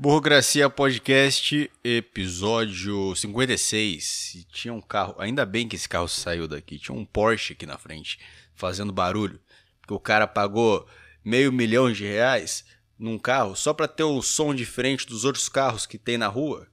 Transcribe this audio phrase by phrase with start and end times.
[0.00, 4.34] Burocracia Podcast, episódio 56.
[4.36, 6.78] E tinha um carro, ainda bem que esse carro saiu daqui.
[6.78, 8.16] Tinha um Porsche aqui na frente,
[8.54, 9.40] fazendo barulho.
[9.80, 10.86] Porque o cara pagou
[11.24, 12.64] meio milhão de reais
[12.96, 16.68] num carro só para ter um som diferente dos outros carros que tem na rua.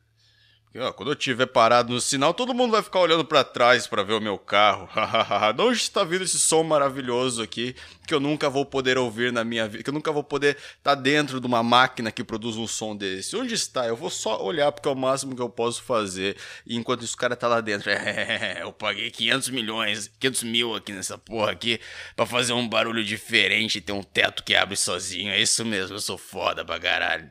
[0.97, 4.11] Quando eu estiver parado no sinal, todo mundo vai ficar olhando para trás para ver
[4.11, 4.89] o meu carro.
[5.55, 7.73] de onde está vindo esse som maravilhoso aqui
[8.05, 9.81] que eu nunca vou poder ouvir na minha vida?
[9.81, 12.93] Que eu nunca vou poder estar tá dentro de uma máquina que produz um som
[12.93, 13.38] desse.
[13.38, 13.88] Onde está?
[13.88, 16.35] Eu vou só olhar porque é o máximo que eu posso fazer.
[16.66, 17.89] E enquanto esse cara tá lá dentro,
[18.59, 21.80] eu paguei 500 milhões, 500 mil aqui nessa porra aqui
[22.17, 25.31] para fazer um barulho diferente e ter um teto que abre sozinho.
[25.31, 27.30] É isso mesmo, eu sou foda pra caralho.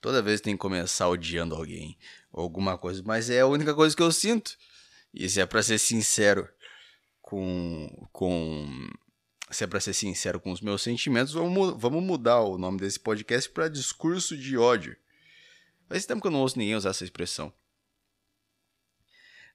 [0.00, 1.98] Toda vez tem que começar odiando alguém
[2.32, 4.56] ou alguma coisa, mas é a única coisa que eu sinto.
[5.12, 6.48] E se é para ser sincero
[7.20, 8.90] com com
[9.50, 13.00] se é para ser sincero com os meus sentimentos, vamos, vamos mudar o nome desse
[13.00, 14.96] podcast para discurso de ódio.
[15.88, 17.52] Faz tempo que eu não ouço ninguém usar essa expressão.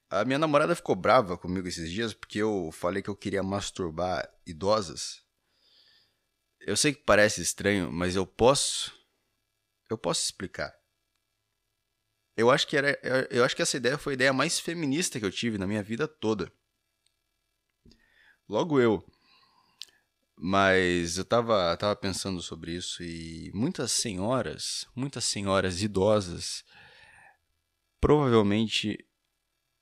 [0.08, 4.30] A minha namorada ficou brava comigo esses dias porque eu falei que eu queria masturbar
[4.46, 5.22] idosas.
[6.60, 8.92] Eu sei que parece estranho, mas eu posso
[9.88, 10.74] eu posso explicar.
[12.36, 12.98] Eu acho que era,
[13.30, 15.82] eu acho que essa ideia foi a ideia mais feminista que eu tive na minha
[15.82, 16.52] vida toda.
[18.46, 19.02] Logo eu.
[20.38, 26.62] Mas eu tava, tava pensando sobre isso e muitas senhoras, muitas senhoras idosas,
[27.98, 28.98] provavelmente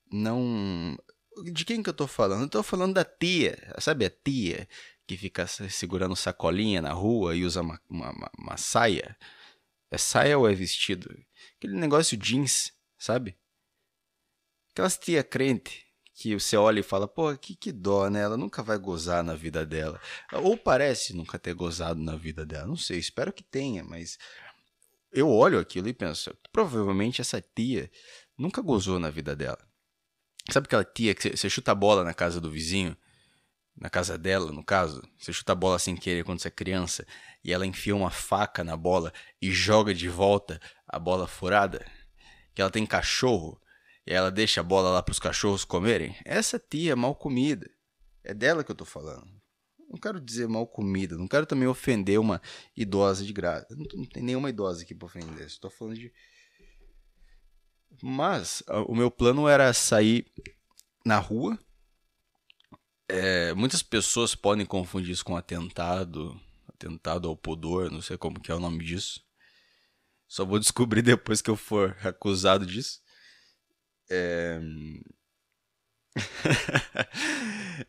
[0.09, 0.97] não.
[1.43, 2.43] De quem que eu tô falando?
[2.43, 4.65] Eu tô falando da tia, sabe a tia
[5.05, 9.17] que fica segurando sacolinha na rua e usa uma, uma, uma, uma saia
[9.91, 11.09] é saia ou é vestido?
[11.57, 13.37] Aquele negócio jeans, sabe?
[14.71, 18.21] Aquelas tia crente que você olha e fala, pô, que, que dó, né?
[18.21, 19.99] Ela nunca vai gozar na vida dela.
[20.31, 22.65] Ou parece nunca ter gozado na vida dela.
[22.65, 24.17] Não sei, espero que tenha, mas
[25.11, 27.91] eu olho aquilo e penso, provavelmente essa tia
[28.37, 29.59] nunca gozou na vida dela.
[30.51, 32.95] Sabe aquela tia que você chuta a bola na casa do vizinho?
[33.77, 37.05] Na casa dela, no caso, você chuta a bola sem querer quando você é criança
[37.43, 41.85] e ela enfia uma faca na bola e joga de volta a bola furada,
[42.53, 43.61] que ela tem cachorro
[44.07, 47.69] e ela deixa a bola lá para os cachorros comerem, essa tia é mal comida.
[48.23, 49.27] É dela que eu tô falando.
[49.89, 52.41] Não quero dizer mal comida, não quero também ofender uma
[52.75, 53.67] idosa de graça.
[53.71, 56.11] Não, não tem nenhuma idosa aqui para ofender, estou falando de.
[58.01, 60.25] Mas o meu plano era sair
[61.05, 61.57] na rua.
[63.07, 68.51] É, muitas pessoas podem confundir isso com atentado, atentado ao pudor, não sei como que
[68.51, 69.23] é o nome disso.
[70.27, 72.99] Só vou descobrir depois que eu for acusado disso.
[74.09, 74.59] É...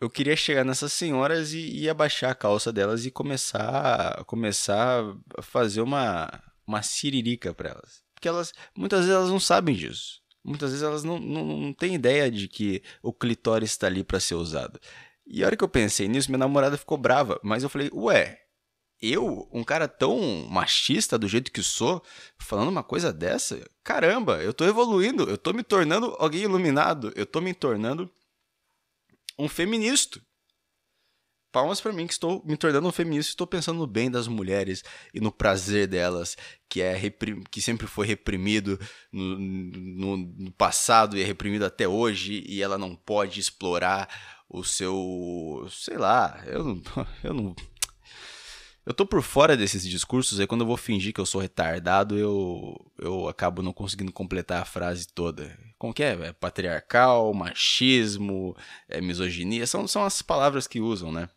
[0.00, 5.02] eu queria chegar nessas senhoras e, e, abaixar a calça delas e começar, começar
[5.36, 6.28] a fazer uma,
[6.66, 8.04] uma siririca para elas.
[8.14, 10.20] Porque elas, muitas vezes elas não sabem disso.
[10.46, 14.20] Muitas vezes elas não, não, não têm ideia de que o clitóris está ali para
[14.20, 14.78] ser usado.
[15.26, 17.40] E a hora que eu pensei nisso, minha namorada ficou brava.
[17.42, 18.40] Mas eu falei, ué,
[19.02, 22.00] eu, um cara tão machista do jeito que sou,
[22.38, 23.68] falando uma coisa dessa?
[23.82, 28.08] Caramba, eu tô evoluindo, eu tô me tornando alguém iluminado, eu tô me tornando
[29.36, 30.20] um feminista.
[31.56, 34.84] Palmas para mim que estou me tornando um feminista, estou pensando no bem das mulheres
[35.14, 36.36] e no prazer delas,
[36.68, 37.00] que é
[37.50, 38.78] que sempre foi reprimido
[39.10, 44.06] no, no, no passado e é reprimido até hoje e ela não pode explorar
[44.50, 45.66] o seu.
[45.70, 46.82] sei lá, eu não.
[47.24, 47.56] Eu não.
[48.84, 52.18] Eu tô por fora desses discursos, aí quando eu vou fingir que eu sou retardado,
[52.18, 55.58] eu, eu acabo não conseguindo completar a frase toda.
[55.78, 56.12] Como que é?
[56.12, 58.54] é patriarcal, machismo,
[58.88, 61.28] é misoginia, são, são as palavras que usam, né?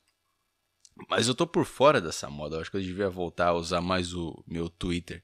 [1.07, 3.81] Mas eu tô por fora dessa moda, eu acho que eu devia voltar a usar
[3.81, 5.23] mais o meu Twitter.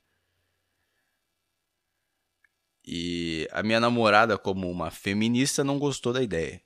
[2.87, 6.61] E a minha namorada, como uma feminista, não gostou da ideia.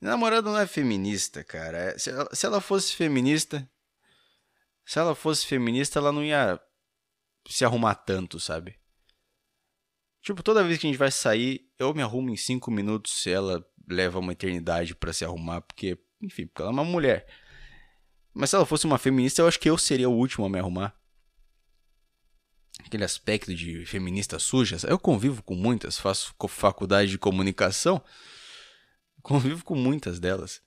[0.00, 1.78] Minha namorada não é feminista, cara.
[1.78, 3.68] É, se ela, se ela fosse feminista.
[4.84, 6.60] Se ela fosse feminista, ela não ia
[7.48, 8.78] se arrumar tanto, sabe?
[10.20, 13.30] Tipo, toda vez que a gente vai sair, eu me arrumo em cinco minutos se
[13.30, 17.26] ela leva uma eternidade para se arrumar, porque, enfim, porque ela é uma mulher.
[18.34, 20.58] Mas se ela fosse uma feminista, eu acho que eu seria o último a me
[20.58, 20.94] arrumar.
[22.80, 24.76] Aquele aspecto de feminista suja.
[24.88, 28.02] Eu convivo com muitas, faço faculdade de comunicação.
[29.22, 30.60] Convivo com muitas delas.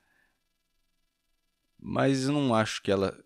[1.78, 3.18] Mas eu não acho que ela.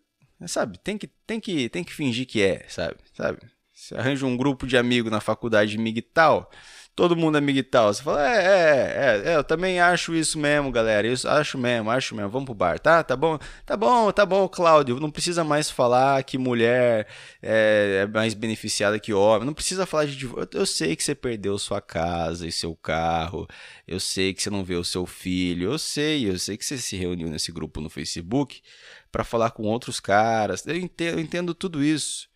[0.47, 2.97] Sabe, tem que, tem que, tem que fingir que é, sabe?
[3.13, 3.39] sabe?
[3.74, 6.51] Você arranja um grupo de amigos na faculdade de MIG tal,
[6.99, 7.93] todo mundo é tal.
[7.93, 11.07] Você fala, é, é, é, é, eu também acho isso mesmo, galera.
[11.07, 12.29] Isso, acho mesmo, acho mesmo.
[12.29, 13.01] Vamos pro bar, tá?
[13.01, 13.39] Tá bom?
[13.65, 14.99] Tá bom, tá bom, Cláudio.
[14.99, 17.07] Não precisa mais falar que mulher
[17.41, 19.45] é, é mais beneficiada que homem.
[19.45, 20.49] Não precisa falar de divórcio.
[20.53, 23.47] Eu sei que você perdeu sua casa e seu carro.
[23.87, 25.71] Eu sei que você não vê o seu filho.
[25.71, 28.61] Eu sei, eu sei que você se reuniu nesse grupo no Facebook
[29.09, 30.67] para falar com outros caras.
[30.67, 32.28] Eu entendo, eu entendo tudo isso.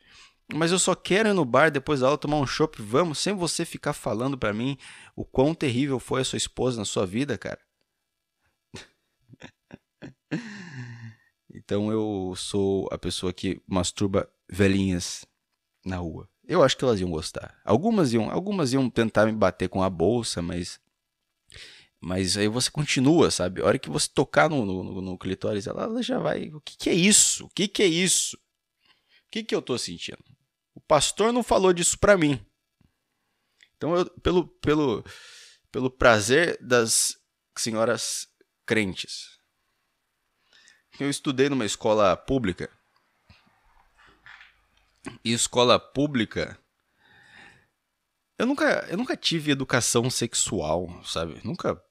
[0.51, 3.34] Mas eu só quero ir no bar depois da aula tomar um chopp, vamos, sem
[3.34, 4.78] você ficar falando para mim
[5.16, 7.60] o quão terrível foi a sua esposa na sua vida, cara.
[11.54, 15.25] então eu sou a pessoa que masturba velhinhas
[15.86, 16.28] na rua.
[16.46, 17.57] Eu acho que elas iam gostar.
[17.63, 20.80] Algumas iam, algumas iam tentar me bater com a bolsa, mas
[22.06, 23.62] mas aí você continua, sabe?
[23.62, 26.50] A hora que você tocar no, no, no clitóris, ela, ela, já vai.
[26.50, 27.46] O que, que é isso?
[27.46, 28.36] O que, que é isso?
[28.36, 30.22] O que, que eu tô sentindo?
[30.75, 32.44] O pastor não falou disso para mim.
[33.78, 35.04] Então, eu, pelo, pelo,
[35.72, 37.18] pelo prazer das
[37.56, 38.28] senhoras
[38.66, 39.38] crentes.
[41.00, 42.70] Eu estudei numa escola pública.
[45.24, 46.58] E escola pública.
[48.38, 51.40] Eu nunca, eu nunca tive educação sexual, sabe?
[51.44, 51.81] Nunca.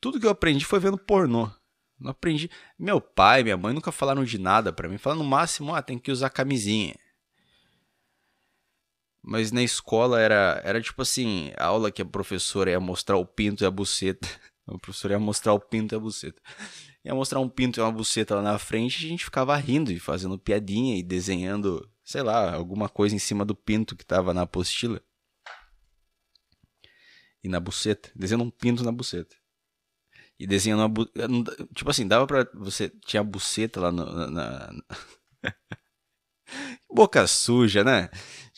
[0.00, 1.50] Tudo que eu aprendi foi vendo pornô.
[1.98, 2.50] Não aprendi.
[2.78, 4.96] Meu pai, minha mãe nunca falaram de nada para mim.
[4.96, 6.96] Falaram no máximo, ah, tem que usar camisinha.
[9.22, 13.26] Mas na escola era, era tipo assim, a aula que a professora ia mostrar o
[13.26, 14.28] pinto e a buceta.
[14.66, 16.40] A professora ia mostrar o pinto e a buceta.
[17.04, 19.90] Ia mostrar um pinto e uma buceta lá na frente e a gente ficava rindo
[19.90, 24.32] e fazendo piadinha e desenhando, sei lá, alguma coisa em cima do pinto que tava
[24.32, 25.02] na apostila.
[27.42, 28.12] E na buceta.
[28.14, 29.34] Desenhando um pinto na buceta.
[30.38, 31.06] E desenhando uma bu...
[31.74, 32.48] Tipo assim, dava pra.
[32.54, 34.70] Você tinha a buceta lá no, na.
[36.52, 36.94] na...
[36.94, 38.10] Boca suja, né?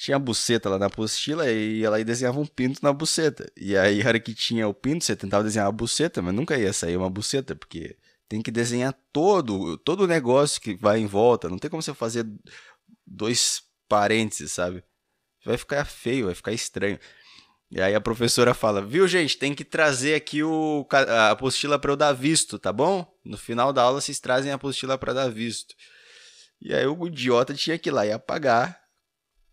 [0.02, 3.50] tinha a buceta lá na apostila e ela aí desenhava um pinto na buceta.
[3.56, 6.58] E aí, a hora que tinha o pinto, você tentava desenhar a buceta, mas nunca
[6.58, 7.96] ia sair uma buceta, porque
[8.28, 11.48] tem que desenhar todo, todo o negócio que vai em volta.
[11.48, 12.26] Não tem como você fazer
[13.06, 14.82] dois parênteses, sabe?
[15.44, 16.98] Vai ficar feio, vai ficar estranho.
[17.70, 21.92] E aí a professora fala: Viu, gente, tem que trazer aqui o, a apostila para
[21.92, 23.06] eu dar visto, tá bom?
[23.24, 25.74] No final da aula vocês trazem a apostila para dar visto.
[26.64, 28.80] E aí o idiota tinha que ir lá e apagar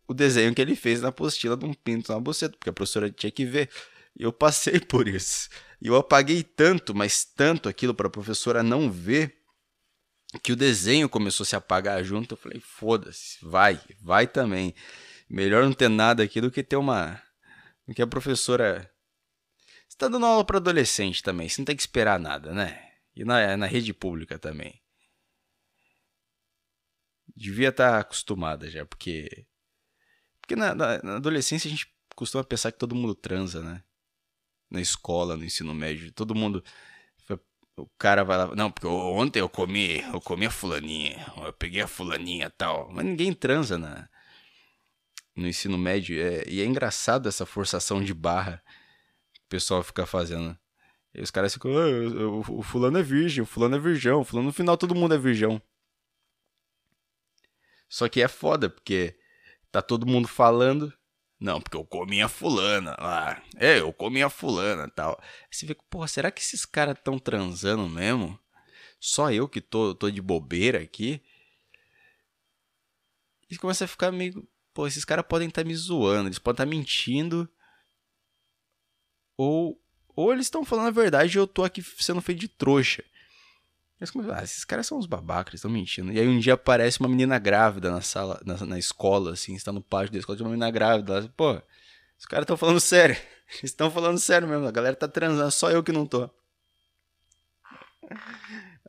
[0.07, 3.09] o desenho que ele fez na apostila de um pinto na buceta, porque a professora
[3.09, 3.69] tinha que ver.
[4.17, 5.50] E eu passei por isso.
[5.81, 9.38] E eu apaguei tanto, mas tanto aquilo para a professora não ver,
[10.44, 12.33] que o desenho começou a se apagar junto.
[12.33, 14.75] Eu falei, foda-se, vai, vai também.
[15.27, 17.21] Melhor não ter nada aqui do que ter uma.
[17.88, 18.89] do que a professora.
[19.88, 22.79] Você tá dando aula para adolescente também, você não tem que esperar nada, né?
[23.15, 24.79] E na, na rede pública também.
[27.39, 29.47] Devia estar tá acostumada já, porque
[30.41, 33.83] porque na, na, na, adolescência a gente costuma pensar que todo mundo transa, né?
[34.69, 36.63] Na escola, no ensino médio, todo mundo.
[37.77, 38.56] O cara vai lá.
[38.56, 42.91] Não, porque ontem eu comi, eu comi a fulaninha, eu peguei a fulaninha tal.
[42.91, 44.09] Mas ninguém transa na,
[45.35, 46.19] no ensino médio.
[46.19, 48.62] É, e é engraçado essa forçação de barra
[49.33, 50.57] que o pessoal fica fazendo.
[51.13, 54.47] E os caras ficam, ah, o, fulano é virgem, o fulano é virgão, o fulano
[54.47, 55.62] no final todo mundo é virgão.
[57.89, 59.19] Só que é foda, porque
[59.71, 60.91] Tá todo mundo falando.
[61.39, 63.41] Não, porque eu comi a fulana lá.
[63.56, 65.18] É, eu comi a fulana tal.
[65.21, 68.38] Aí você vê, porra, será que esses caras tão transando mesmo?
[69.00, 71.21] Só eu que tô, tô de bobeira aqui?
[73.50, 74.47] E começa a ficar meio.
[74.74, 77.49] Pô, esses caras podem estar tá me zoando, eles podem estar tá mentindo.
[79.37, 83.04] Ou, ou eles estão falando a verdade e eu tô aqui sendo feito de trouxa.
[83.99, 86.11] Eles ah, esses caras são uns babacas, estão mentindo.
[86.11, 89.73] E aí um dia aparece uma menina grávida na sala, na, na escola, assim, está
[89.73, 91.18] no pátio da escola, de uma menina grávida.
[91.18, 91.61] Ela, Pô,
[92.18, 93.15] os caras estão falando sério.
[93.59, 96.29] Eles estão falando sério mesmo, a galera tá transando, só eu que não tô.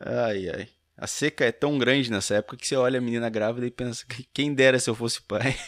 [0.01, 0.69] Ai, ai.
[0.97, 4.05] A seca é tão grande nessa época que você olha a menina grávida e pensa,
[4.33, 5.57] quem dera se eu fosse pai.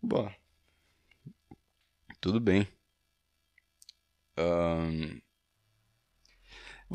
[0.00, 0.30] Bom.
[2.20, 2.66] Tudo bem.
[4.38, 5.20] Um...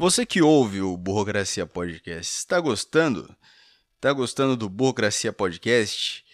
[0.01, 3.37] Você que ouve o Burocracia Podcast, está gostando?
[3.97, 6.25] Está gostando do Burocracia Podcast?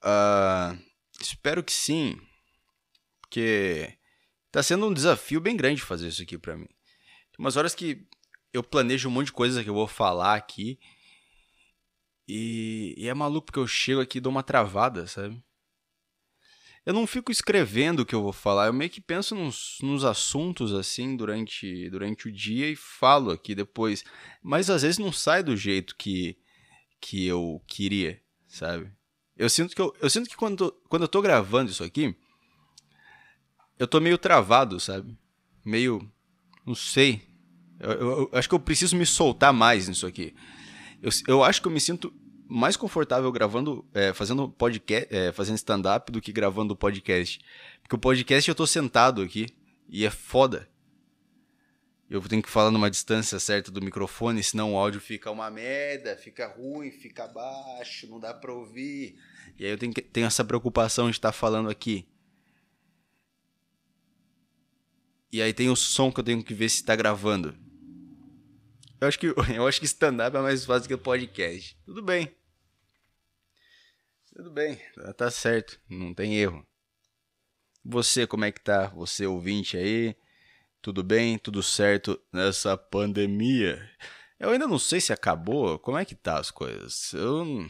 [0.00, 0.78] Uh...
[1.20, 2.16] Espero que sim,
[3.20, 3.98] porque
[4.46, 6.68] está sendo um desafio bem grande fazer isso aqui para mim.
[6.68, 8.06] Tem umas horas que
[8.52, 10.78] eu planejo um monte de coisa que eu vou falar aqui
[12.28, 15.42] e, e é maluco porque eu chego aqui e dou uma travada, sabe?
[16.84, 20.04] Eu não fico escrevendo o que eu vou falar, eu meio que penso nos, nos
[20.04, 24.04] assuntos assim durante, durante o dia e falo aqui depois.
[24.42, 26.38] Mas às vezes não sai do jeito que,
[27.00, 28.90] que eu queria, sabe?
[29.36, 32.14] Eu sinto que, eu, eu sinto que quando, quando eu tô gravando isso aqui,
[33.78, 35.16] eu tô meio travado, sabe?
[35.64, 36.10] Meio.
[36.66, 37.22] Não sei.
[37.78, 40.34] Eu, eu, eu acho que eu preciso me soltar mais nisso aqui.
[41.02, 42.12] Eu, eu acho que eu me sinto
[42.50, 47.40] mais confortável gravando, é, fazendo podcast, é, fazendo stand-up do que gravando podcast.
[47.80, 49.46] Porque o podcast eu tô sentado aqui
[49.88, 50.68] e é foda.
[52.10, 56.16] Eu tenho que falar numa distância certa do microfone, senão o áudio fica uma merda,
[56.16, 59.16] fica ruim, fica baixo, não dá pra ouvir.
[59.56, 62.08] E aí eu tenho, que, tenho essa preocupação de estar tá falando aqui.
[65.32, 67.54] E aí tem o som que eu tenho que ver se tá gravando.
[69.00, 71.78] Eu acho que, eu acho que stand-up é mais fácil que podcast.
[71.86, 72.39] Tudo bem.
[74.34, 74.80] Tudo bem,
[75.16, 76.66] tá certo, não tem erro.
[77.84, 78.88] Você, como é que tá?
[78.88, 80.14] Você ouvinte aí?
[80.82, 81.38] Tudo bem?
[81.38, 83.90] Tudo certo nessa pandemia?
[84.38, 85.78] Eu ainda não sei se acabou.
[85.78, 87.12] Como é que tá as coisas?
[87.12, 87.66] Eu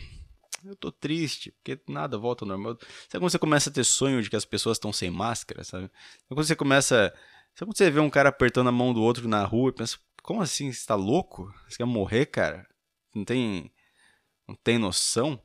[0.65, 2.77] eu tô triste, porque nada volta ao normal.
[3.09, 5.85] Sabe quando você começa a ter sonho de que as pessoas estão sem máscara, sabe?
[5.85, 7.15] Sabe quando você começa.
[7.55, 9.99] Sabe quando você vê um cara apertando a mão do outro na rua e pensa,
[10.23, 10.73] como assim?
[10.73, 11.53] Você tá louco?
[11.69, 12.67] Você quer morrer, cara?
[13.15, 13.73] Não tem.
[14.47, 15.41] Não tem noção?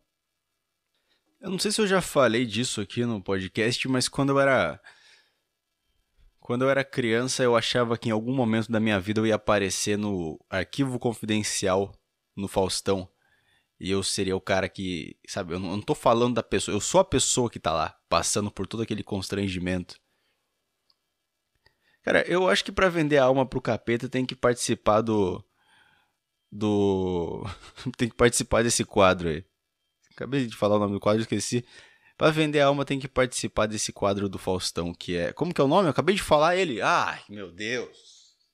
[1.46, 4.82] Eu não sei se eu já falei disso aqui no podcast, mas quando eu era.
[6.40, 9.36] Quando eu era criança, eu achava que em algum momento da minha vida eu ia
[9.36, 11.94] aparecer no arquivo confidencial
[12.36, 13.08] no Faustão.
[13.80, 15.20] E eu seria o cara que.
[15.28, 17.72] Sabe, eu não, eu não tô falando da pessoa, eu sou a pessoa que tá
[17.72, 20.00] lá, passando por todo aquele constrangimento.
[22.02, 25.46] Cara, eu acho que para vender a alma pro capeta tem que participar do.
[26.52, 27.44] Do.
[27.98, 29.46] tem que participar desse quadro aí.
[30.16, 31.66] Acabei de falar o nome do quadro, esqueci.
[32.18, 35.34] Para vender a alma tem que participar desse quadro do Faustão, que é.
[35.34, 35.88] Como que é o nome?
[35.88, 36.82] Eu acabei de falar ele.
[36.82, 37.98] Ai, meu Deus.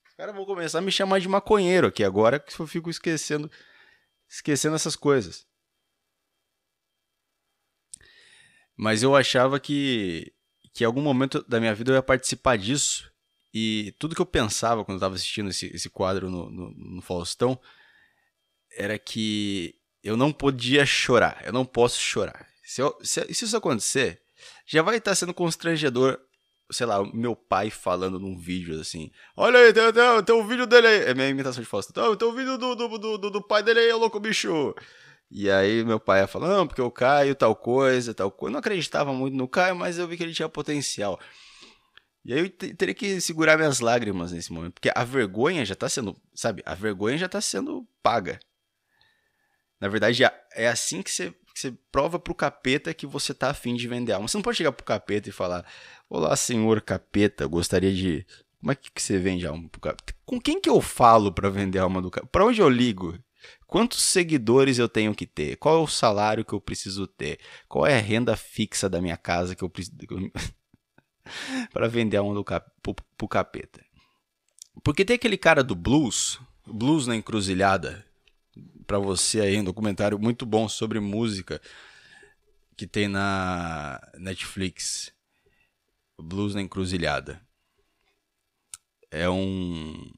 [0.10, 3.50] Os caras vão começar a me chamar de maconheiro aqui agora, que eu fico esquecendo.
[4.27, 5.46] Esquecendo essas coisas.
[8.75, 10.34] Mas eu achava que.
[10.74, 13.12] Que em algum momento da minha vida eu ia participar disso.
[13.53, 17.01] E tudo que eu pensava quando eu estava assistindo esse, esse quadro no, no, no
[17.01, 17.60] Faustão
[18.72, 21.41] era que eu não podia chorar.
[21.46, 22.48] Eu não posso chorar.
[22.63, 24.22] Se, eu, se, se isso acontecer,
[24.65, 26.20] já vai estar sendo constrangedor.
[26.72, 30.65] Sei lá, meu pai falando num vídeo assim: Olha aí, tem, tem, tem um vídeo
[30.65, 31.01] dele aí.
[31.01, 31.91] É minha imitação de Fausto.
[31.91, 34.74] Tem, tem um vídeo do, do, do, do, pai dele aí, louco bicho.
[35.29, 38.51] E aí meu pai ia falando, não, porque o Caio, tal coisa, tal coisa.
[38.51, 41.20] Eu não acreditava muito no Caio, mas eu vi que ele tinha potencial.
[42.24, 44.74] E aí eu teria que segurar minhas lágrimas nesse momento.
[44.74, 46.62] Porque a vergonha já tá sendo, sabe?
[46.65, 48.39] A vergonha já tá sendo paga.
[49.82, 50.24] Na verdade,
[50.54, 54.14] é assim que você, que você prova pro capeta que você tá afim de vender
[54.14, 54.28] alma.
[54.28, 55.66] Você não pode chegar pro capeta e falar:
[56.08, 58.24] Olá, senhor capeta, gostaria de.
[58.60, 60.14] Como é que você vende alma pro capeta?
[60.24, 62.32] Com quem que eu falo para vender alma do capeta?
[62.32, 63.18] Pra onde eu ligo?
[63.66, 65.56] Quantos seguidores eu tenho que ter?
[65.56, 67.40] Qual é o salário que eu preciso ter?
[67.68, 69.98] Qual é a renda fixa da minha casa que eu preciso.
[71.74, 72.70] para vender alma do cap...
[72.84, 73.84] pro, pro capeta?
[74.84, 78.06] Porque tem aquele cara do blues, blues na encruzilhada,
[78.86, 81.62] para você aí um documentário muito bom sobre música
[82.75, 85.13] que tem na Netflix.
[86.17, 87.41] Blues na Encruzilhada.
[89.10, 90.12] É um.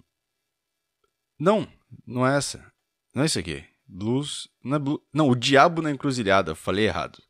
[1.39, 1.67] Não,
[2.05, 2.71] não é essa.
[3.13, 3.63] Não é isso aqui.
[3.87, 4.49] Blues.
[4.63, 5.01] Não, é blues...
[5.13, 6.55] não, o Diabo na Encruzilhada.
[6.55, 7.21] Falei errado.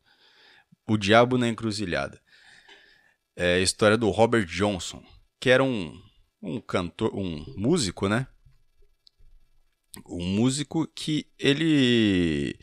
[0.87, 2.21] O Diabo na Encruzilhada.
[3.35, 5.03] É a história do Robert Johnson,
[5.39, 5.99] que era um,
[6.41, 8.27] um cantor, um músico, né?
[10.05, 12.57] Um músico que ele.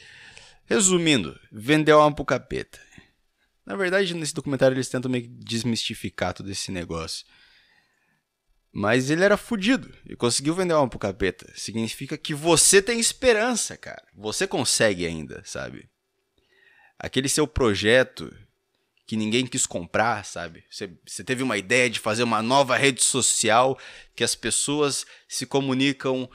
[0.64, 2.80] Resumindo, vendeu alma pro capeta.
[3.66, 7.26] Na verdade, nesse documentário eles tentam meio que desmistificar todo esse negócio.
[8.72, 11.52] Mas ele era fudido e conseguiu vender alma pro capeta.
[11.56, 14.06] Significa que você tem esperança, cara.
[14.14, 15.88] Você consegue ainda, sabe?
[16.98, 18.32] Aquele seu projeto
[19.06, 20.64] que ninguém quis comprar, sabe?
[20.70, 23.76] Você teve uma ideia de fazer uma nova rede social
[24.14, 26.30] que as pessoas se comunicam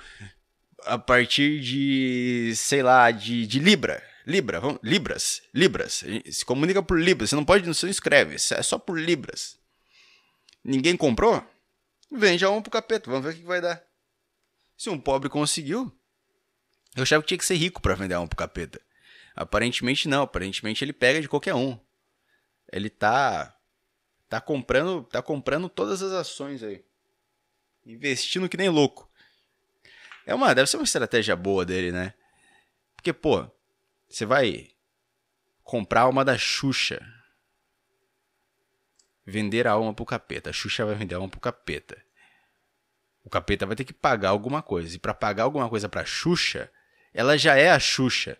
[0.85, 4.03] a partir de, sei lá, de, de Libra.
[4.25, 6.03] Libra, vamos, Libras, Libras.
[6.31, 7.29] Se comunica por Libras.
[7.29, 9.57] Você não pode, não escreve, é só por Libras.
[10.63, 11.45] Ninguém comprou?
[12.11, 13.83] Vende a um pro capeta, vamos ver o que vai dar.
[14.77, 15.91] Se um pobre conseguiu,
[16.95, 18.81] eu achava que tinha que ser rico para vender a um pro capeta.
[19.35, 21.79] Aparentemente não, aparentemente ele pega de qualquer um.
[22.71, 23.55] Ele tá
[24.27, 26.83] tá comprando, tá comprando todas as ações aí.
[27.85, 29.09] Investindo que nem louco.
[30.25, 32.13] É uma, deve ser uma estratégia boa dele, né?
[32.95, 33.49] Porque, pô,
[34.09, 34.69] você vai
[35.63, 36.99] comprar uma da Xuxa.
[39.25, 40.49] vender a alma pro capeta.
[40.49, 42.01] A Xuxa vai vender a alma pro capeta.
[43.23, 44.95] O capeta vai ter que pagar alguma coisa.
[44.95, 46.71] E para pagar alguma coisa pra Xuxa,
[47.13, 48.37] ela já é a Xuxa.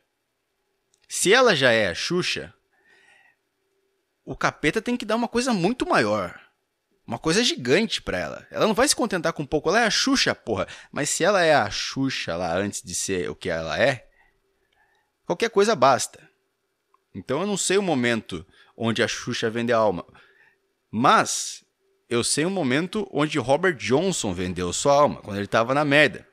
[1.08, 2.54] Se ela já é a Xuxa,
[4.24, 6.40] o capeta tem que dar uma coisa muito maior.
[7.08, 8.48] Uma coisa gigante pra ela.
[8.50, 9.70] Ela não vai se contentar com pouco.
[9.70, 10.68] Ela é a Xuxa, porra.
[10.92, 14.08] Mas se ela é a Xuxa lá antes de ser o que ela é,
[15.26, 16.20] qualquer coisa basta.
[17.14, 18.46] Então eu não sei o momento
[18.76, 20.06] onde a Xuxa vende a alma.
[20.92, 21.64] Mas
[22.10, 26.28] eu sei o momento onde Robert Johnson vendeu sua alma, quando ele tava na merda.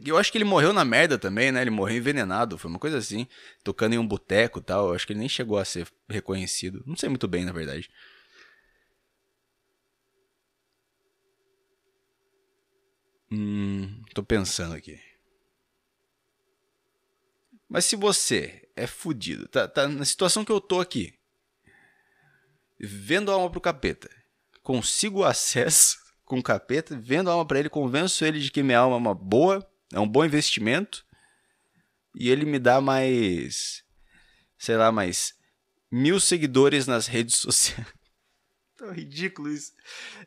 [0.00, 1.60] E eu acho que ele morreu na merda também, né?
[1.60, 3.26] Ele morreu envenenado, foi uma coisa assim,
[3.64, 4.88] tocando em um boteco e tal.
[4.88, 6.82] Eu acho que ele nem chegou a ser reconhecido.
[6.86, 7.90] Não sei muito bem, na verdade.
[13.30, 14.98] Hum, tô pensando aqui.
[17.68, 21.12] Mas se você é fudido, tá, tá na situação que eu tô aqui,
[22.80, 24.08] vendo a alma pro capeta,
[24.62, 28.78] consigo acesso com o capeta, vendo a alma para ele, convenço ele de que minha
[28.78, 31.04] alma é uma boa, é um bom investimento,
[32.14, 33.84] e ele me dá mais,
[34.58, 35.34] sei lá, mais
[35.90, 37.86] mil seguidores nas redes sociais.
[38.76, 39.72] Tão ridículo isso.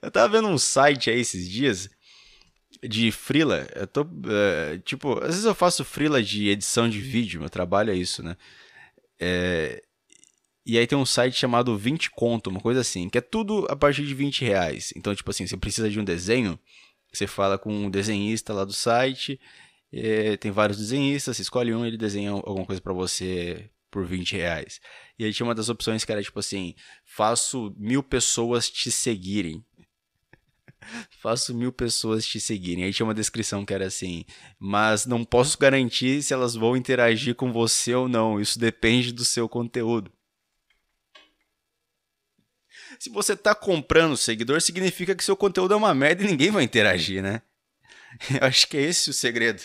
[0.02, 1.90] Eu tava vendo um site aí esses dias
[2.84, 7.40] de frila, eu tô, uh, tipo, às vezes eu faço frila de edição de vídeo,
[7.40, 8.36] meu trabalho é isso, né?
[9.20, 9.84] É,
[10.66, 13.76] e aí tem um site chamado 20 conto, uma coisa assim, que é tudo a
[13.76, 14.94] partir de 20 reais.
[14.96, 16.60] Então, tipo assim, você precisa de um desenho,
[17.12, 19.40] você fala com um desenhista lá do site,
[19.94, 24.38] é, tem vários desenhistas, você escolhe um, ele desenha alguma coisa para você por 20
[24.38, 24.80] reais.
[25.20, 26.74] E aí tinha uma das opções que era tipo assim,
[27.06, 29.64] faço mil pessoas te seguirem.
[31.22, 32.84] Faço mil pessoas te seguirem.
[32.84, 34.26] Aí tinha uma descrição que era assim:
[34.60, 38.40] Mas não posso garantir se elas vão interagir com você ou não.
[38.40, 40.12] Isso depende do seu conteúdo.
[43.00, 46.64] Se você tá comprando seguidor, significa que seu conteúdo é uma merda e ninguém vai
[46.64, 47.42] interagir, né?
[48.42, 49.62] Eu acho que é esse o segredo.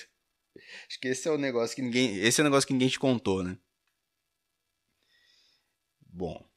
[0.89, 2.17] Acho que esse é o negócio que ninguém.
[2.19, 3.59] Esse é o negócio que ninguém te contou, né?
[6.01, 6.49] Bom.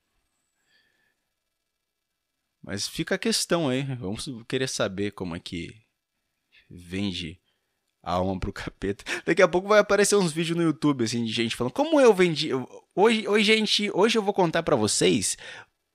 [2.70, 3.82] Mas fica a questão aí.
[3.96, 5.76] Vamos querer saber como é que
[6.70, 7.42] vende
[8.04, 9.04] a alma pro capeta.
[9.26, 12.14] Daqui a pouco vai aparecer uns vídeos no YouTube assim de gente falando como eu
[12.14, 12.52] vendi.
[12.94, 15.36] Hoje, hoje gente, hoje eu vou contar para vocês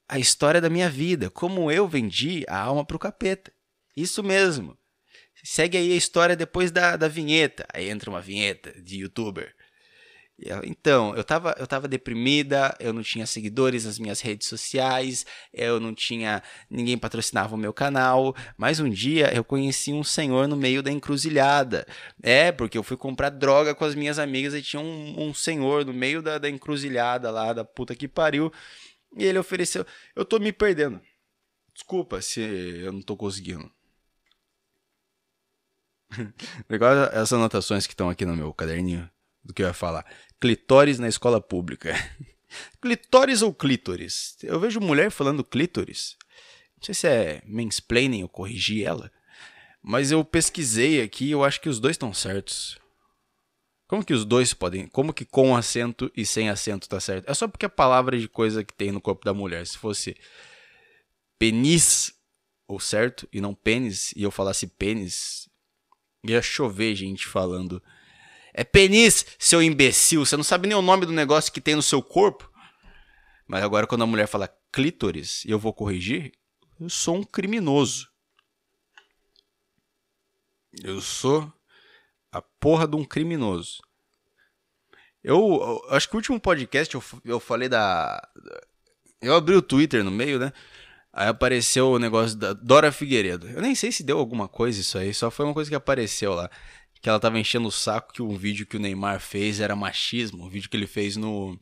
[0.08, 3.52] a história da minha vida, como eu vendi a alma pro capeta.
[3.96, 4.76] Isso mesmo.
[5.44, 7.64] Segue aí a história depois da, da vinheta.
[7.72, 9.54] Aí entra uma vinheta de youtuber.
[10.64, 15.78] Então, eu tava, eu tava deprimida, eu não tinha seguidores nas minhas redes sociais, eu
[15.78, 16.42] não tinha.
[16.68, 20.90] ninguém patrocinava o meu canal, mas um dia eu conheci um senhor no meio da
[20.90, 21.86] encruzilhada.
[22.22, 25.84] É, porque eu fui comprar droga com as minhas amigas e tinha um, um senhor
[25.84, 28.52] no meio da, da encruzilhada lá, da puta que pariu,
[29.16, 29.86] e ele ofereceu.
[30.16, 31.00] Eu tô me perdendo.
[31.72, 33.70] Desculpa se eu não tô conseguindo.
[36.68, 39.08] Legal essas anotações que estão aqui no meu caderninho
[39.44, 40.04] do que eu ia falar.
[40.40, 41.94] Clitóris na escola pública.
[42.80, 44.36] clitóris ou clítoris?
[44.42, 46.16] Eu vejo mulher falando clítoris.
[46.76, 49.10] Não sei se é mansplaining ou corrigir ela.
[49.82, 52.78] Mas eu pesquisei aqui e eu acho que os dois estão certos.
[53.86, 54.86] Como que os dois podem.
[54.88, 57.28] Como que com acento e sem acento tá certo?
[57.28, 59.66] É só porque a palavra de coisa que tem no corpo da mulher.
[59.66, 60.16] Se fosse
[61.38, 62.14] penis
[62.66, 65.48] ou certo e não pênis, e eu falasse pênis,
[66.26, 67.82] ia chover gente falando
[68.54, 70.24] é penis, seu imbecil.
[70.24, 72.48] Você não sabe nem o nome do negócio que tem no seu corpo.
[73.48, 76.32] Mas agora, quando a mulher fala clítoris e eu vou corrigir,
[76.80, 78.08] eu sou um criminoso.
[80.82, 81.52] Eu sou
[82.30, 83.82] a porra de um criminoso.
[85.22, 85.38] Eu,
[85.88, 88.22] eu acho que o último podcast eu, eu falei da.
[89.20, 90.52] Eu abri o Twitter no meio, né?
[91.12, 93.48] Aí apareceu o negócio da Dora Figueiredo.
[93.48, 96.34] Eu nem sei se deu alguma coisa isso aí, só foi uma coisa que apareceu
[96.34, 96.50] lá
[97.04, 100.46] que ela tava enchendo o saco que um vídeo que o Neymar fez era machismo,
[100.46, 101.54] um vídeo que ele fez no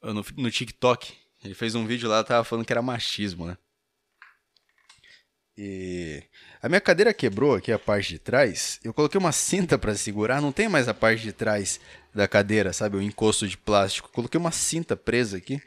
[0.00, 1.12] no, no TikTok.
[1.42, 3.58] Ele fez um vídeo lá, tava falando que era machismo, né?
[5.58, 6.22] E
[6.62, 8.78] a minha cadeira quebrou aqui a parte de trás.
[8.84, 11.80] Eu coloquei uma cinta para segurar, não tem mais a parte de trás
[12.14, 12.96] da cadeira, sabe?
[12.96, 14.12] O encosto de plástico.
[14.12, 15.60] Coloquei uma cinta presa aqui.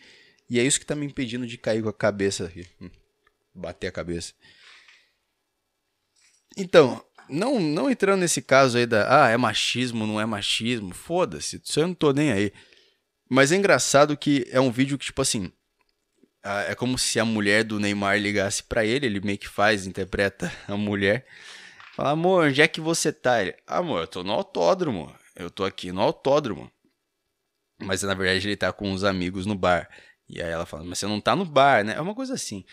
[0.50, 2.66] E é isso que tá me impedindo de cair com a cabeça aqui.
[2.80, 2.90] Hum,
[3.54, 4.34] bater a cabeça.
[6.56, 11.62] Então, não, não entrando nesse caso aí da, ah, é machismo, não é machismo, foda-se,
[11.64, 12.52] isso eu não tô nem aí.
[13.30, 15.52] Mas é engraçado que é um vídeo que, tipo assim,
[16.44, 20.52] é como se a mulher do Neymar ligasse para ele, ele meio que faz, interpreta
[20.68, 21.26] a mulher.
[21.96, 23.42] Fala, amor, onde é que você tá?
[23.42, 26.72] Ele, amor, eu tô no autódromo, eu tô aqui no autódromo.
[27.80, 29.90] Mas na verdade ele tá com uns amigos no bar.
[30.28, 31.94] E aí ela fala, mas você não tá no bar, né?
[31.96, 32.66] É uma coisa assim.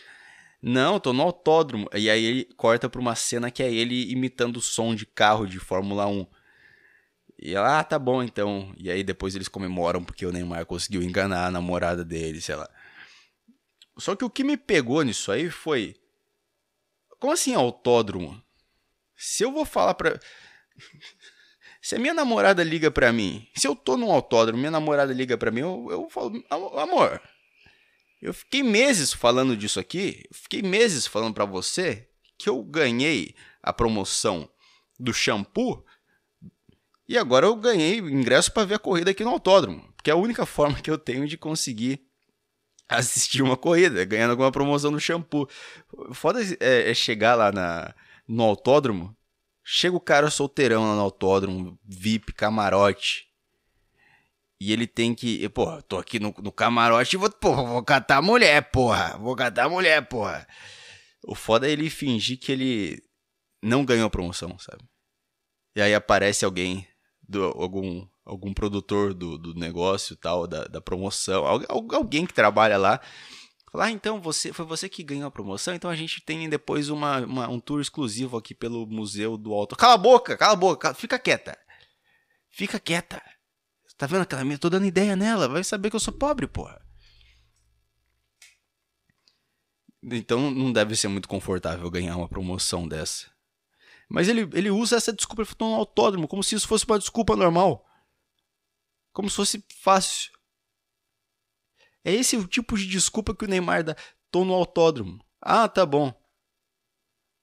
[0.62, 1.88] Não, tô no autódromo.
[1.94, 5.46] E aí ele corta pra uma cena que é ele imitando o som de carro
[5.46, 6.27] de Fórmula 1.
[7.42, 8.75] E ela, ah, tá bom então.
[8.77, 12.68] E aí depois eles comemoram porque o Neymar conseguiu enganar a namorada dele, sei lá.
[13.96, 15.96] Só que o que me pegou nisso aí foi.
[17.18, 18.42] Como assim autódromo?
[19.16, 20.18] Se eu vou falar pra.
[21.83, 25.38] Se a minha namorada liga pra mim, se eu tô num autódromo, minha namorada liga
[25.38, 27.18] pra mim, eu, eu falo, amor,
[28.20, 33.72] eu fiquei meses falando disso aqui, fiquei meses falando pra você que eu ganhei a
[33.72, 34.48] promoção
[34.98, 35.85] do shampoo
[37.09, 40.16] e agora eu ganhei ingresso para ver a corrida aqui no autódromo, porque é a
[40.16, 42.00] única forma que eu tenho de conseguir
[42.88, 45.48] assistir uma corrida, ganhando alguma promoção no shampoo.
[46.12, 47.94] Foda é, é chegar lá na,
[48.26, 49.16] no autódromo
[49.72, 53.28] Chega o cara solteirão lá no autódromo, VIP, camarote.
[54.61, 55.49] E ele tem que.
[55.49, 59.16] Porra, tô aqui no, no camarote e vou, porra, vou catar a mulher, porra.
[59.18, 60.46] Vou catar a mulher, porra.
[61.25, 63.03] O foda é ele fingir que ele
[63.62, 64.85] não ganhou a promoção, sabe?
[65.75, 66.87] E aí aparece alguém,
[67.27, 73.01] do, algum, algum produtor do, do negócio tal, da, da promoção, alguém que trabalha lá
[73.70, 76.88] Falar, ah, então você foi você que ganhou a promoção, então a gente tem depois
[76.88, 79.77] uma, uma, um tour exclusivo aqui pelo Museu do Alto.
[79.77, 81.57] Cala a boca, cala a boca, fica quieta.
[82.51, 83.23] Fica quieta.
[84.01, 84.59] Tá vendo aquela minha?
[84.59, 86.81] Tô dando ideia nela, vai saber que eu sou pobre, porra.
[90.03, 93.31] Então não deve ser muito confortável ganhar uma promoção dessa.
[94.09, 97.87] Mas ele, ele usa essa desculpa no autódromo, como se isso fosse uma desculpa normal.
[99.13, 100.33] Como se fosse fácil.
[102.03, 103.95] É esse o tipo de desculpa que o Neymar dá.
[104.31, 105.23] Tô no autódromo.
[105.43, 106.11] Ah, tá bom.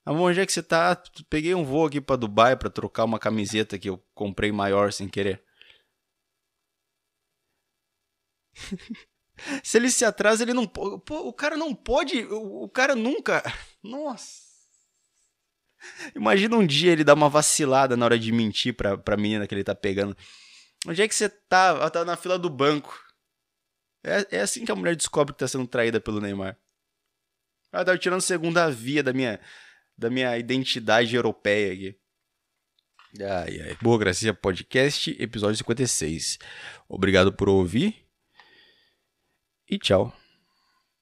[0.03, 0.99] Amor, onde é que você tá?
[1.29, 5.07] Peguei um voo aqui para Dubai para trocar uma camiseta que eu comprei maior sem
[5.07, 5.45] querer.
[9.63, 11.01] se ele se atrasa, ele não pode.
[11.09, 12.25] O cara não pode.
[12.25, 13.43] O cara nunca.
[13.83, 14.47] Nossa.
[16.15, 19.53] Imagina um dia ele dar uma vacilada na hora de mentir pra, pra menina que
[19.53, 20.17] ele tá pegando.
[20.85, 21.67] Onde é que você tá?
[21.69, 22.99] Ela tá na fila do banco.
[24.03, 26.57] É, é assim que a mulher descobre que tá sendo traída pelo Neymar.
[27.71, 29.39] Ah, tá tirando segunda via da minha,
[29.97, 31.99] da minha identidade europeia aqui.
[33.19, 33.77] Ai, ai.
[33.81, 36.39] Boa Gracia Podcast, episódio 56.
[36.87, 38.06] Obrigado por ouvir.
[39.69, 40.13] E tchau.